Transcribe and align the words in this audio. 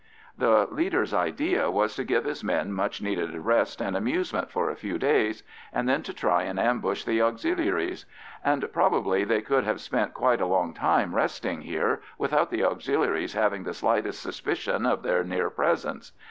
The 0.35 0.65
leader's 0.71 1.13
idea 1.13 1.69
was 1.69 1.95
to 1.95 2.03
give 2.03 2.23
his 2.25 2.43
men 2.43 2.73
much 2.73 3.03
needed 3.03 3.35
rest 3.35 3.79
and 3.79 3.95
amusement 3.95 4.49
for 4.49 4.67
a 4.67 4.75
few 4.75 4.97
days, 4.97 5.43
and 5.71 5.87
then 5.87 6.01
to 6.01 6.11
try 6.11 6.41
and 6.41 6.59
ambush 6.59 7.03
the 7.03 7.21
Auxiliaries; 7.21 8.07
and 8.43 8.65
probably 8.73 9.23
they 9.25 9.43
could 9.43 9.63
have 9.63 9.79
spent 9.79 10.15
quite 10.15 10.41
a 10.41 10.47
long 10.47 10.73
time 10.73 11.13
resting 11.13 11.61
here 11.61 12.01
without 12.17 12.49
the 12.49 12.63
Auxiliaries 12.63 13.33
having 13.33 13.63
the 13.63 13.75
slightest 13.75 14.23
suspicion 14.23 14.87
of 14.87 15.03
their 15.03 15.23
near 15.23 15.51
presence. 15.51 16.13